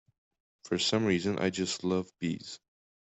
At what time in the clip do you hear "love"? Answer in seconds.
1.83-2.11